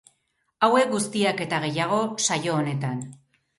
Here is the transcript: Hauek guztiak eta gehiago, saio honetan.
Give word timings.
Hauek 0.67 0.89
guztiak 0.93 1.45
eta 1.47 1.61
gehiago, 1.67 2.01
saio 2.31 2.59
honetan. 2.65 3.07